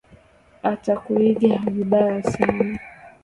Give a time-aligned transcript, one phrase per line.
[0.71, 2.75] Atakuiga vibaya sana.